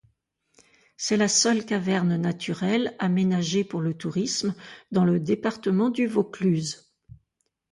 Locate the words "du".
5.91-6.07